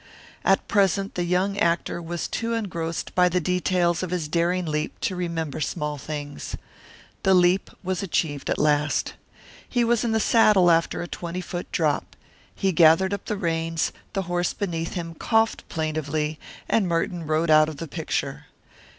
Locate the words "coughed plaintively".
15.13-16.39